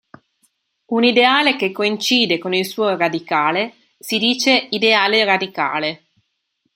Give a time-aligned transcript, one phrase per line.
[0.95, 6.05] Un ideale che coincide con il suo radicale si dice un ideale radicale.